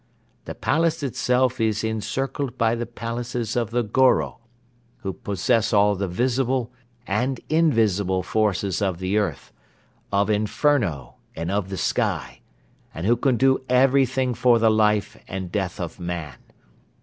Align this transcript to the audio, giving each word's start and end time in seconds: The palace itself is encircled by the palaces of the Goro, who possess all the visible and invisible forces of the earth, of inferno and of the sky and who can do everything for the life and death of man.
The 0.45 0.55
palace 0.55 1.03
itself 1.03 1.61
is 1.61 1.83
encircled 1.83 2.57
by 2.57 2.73
the 2.73 2.87
palaces 2.87 3.55
of 3.55 3.69
the 3.69 3.83
Goro, 3.83 4.39
who 5.01 5.13
possess 5.13 5.73
all 5.73 5.93
the 5.93 6.07
visible 6.07 6.71
and 7.05 7.39
invisible 7.49 8.23
forces 8.23 8.81
of 8.81 8.97
the 8.97 9.19
earth, 9.19 9.53
of 10.11 10.27
inferno 10.31 11.17
and 11.35 11.51
of 11.51 11.69
the 11.69 11.77
sky 11.77 12.41
and 12.95 13.05
who 13.05 13.15
can 13.15 13.37
do 13.37 13.61
everything 13.69 14.33
for 14.33 14.57
the 14.57 14.71
life 14.71 15.19
and 15.27 15.51
death 15.51 15.79
of 15.79 15.99
man. 15.99 16.37